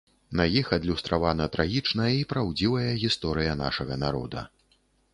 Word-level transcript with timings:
На 0.39 0.45
іх 0.61 0.71
адлюстравана 0.77 1.45
трагічная 1.57 2.09
і 2.23 2.25
праўдзівая 2.33 2.89
гісторыя 3.05 3.57
нашага 3.65 4.03
народа. 4.09 4.41